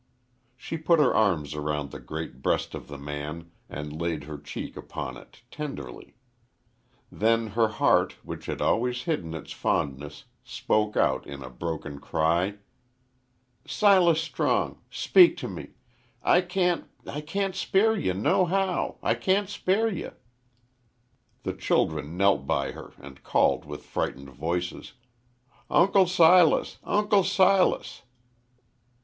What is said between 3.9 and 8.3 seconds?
laid her cheek upon it tenderly. Then her heart,